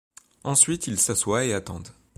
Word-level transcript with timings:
Ensuite 0.43 0.87
ils 0.87 0.99
s'assoient 0.99 1.45
et 1.45 1.53
attendent. 1.53 1.93